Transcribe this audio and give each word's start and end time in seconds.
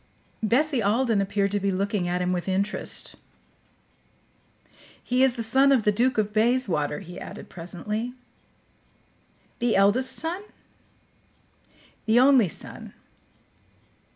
Bessie 0.41 0.81
Alden 0.81 1.21
appeared 1.21 1.51
to 1.51 1.59
be 1.59 1.69
looking 1.71 2.07
at 2.07 2.23
him 2.23 2.33
with 2.33 2.49
interest. 2.49 3.13
"He 5.03 5.21
is 5.21 5.35
the 5.35 5.43
son 5.43 5.71
of 5.71 5.83
the 5.83 5.91
Duke 5.91 6.17
of 6.17 6.33
Bayswater," 6.33 7.01
he 7.01 7.19
added 7.19 7.49
presently. 7.49 8.13
"The 9.59 9.75
eldest 9.75 10.15
son?" 10.15 10.41
"The 12.07 12.19
only 12.19 12.49
son." 12.49 12.95